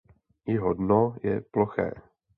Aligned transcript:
Jeho 0.51 0.71
dno 0.79 0.99
je 1.27 1.37
ploché. 1.53 1.87